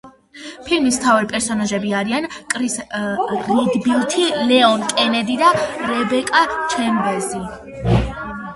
ფილმის 0.67 0.95
მთავარი 1.01 1.27
პერსონაჟები 1.33 1.93
არიან 1.97 2.25
კრის 2.53 2.77
რედფილდი, 3.51 4.25
ლეონ 4.53 4.87
კენედი 4.97 5.39
და 5.45 5.53
რებეკა 5.93 6.45
ჩემბერზი. 6.75 7.47